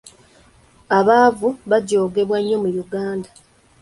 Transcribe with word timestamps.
Abaavu 0.97 1.49
bajoogebwa 1.69 2.37
nnyo 2.41 2.57
mu 2.63 2.69
Uganda. 2.83 3.29